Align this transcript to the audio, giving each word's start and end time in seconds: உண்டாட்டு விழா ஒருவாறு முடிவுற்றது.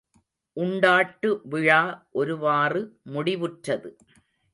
உண்டாட்டு 0.57 1.29
விழா 1.43 1.81
ஒருவாறு 2.11 2.81
முடிவுற்றது. 3.13 3.91